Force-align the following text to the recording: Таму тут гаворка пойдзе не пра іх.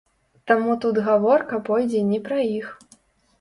Таму 0.51 0.77
тут 0.85 0.99
гаворка 1.07 1.59
пойдзе 1.69 2.01
не 2.09 2.19
пра 2.29 2.41
іх. 2.57 2.73